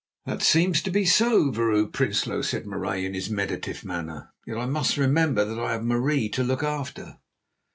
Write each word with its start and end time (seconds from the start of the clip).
"That 0.25 0.41
seems 0.41 0.81
to 0.81 0.89
be 0.89 1.05
so, 1.05 1.51
Vrouw 1.51 1.85
Prinsloo," 1.85 2.41
said 2.41 2.65
Marais 2.65 3.05
in 3.05 3.13
his 3.13 3.29
meditative 3.29 3.85
manner; 3.85 4.31
"yet 4.47 4.57
I 4.57 4.65
must 4.65 4.97
remember 4.97 5.45
that 5.45 5.59
I 5.59 5.73
have 5.73 5.83
Marie 5.83 6.27
to 6.29 6.43
look 6.43 6.63
after." 6.63 7.19